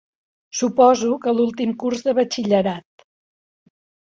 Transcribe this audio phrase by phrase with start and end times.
[0.59, 3.07] Suposo que l'últim curs de batxillerat.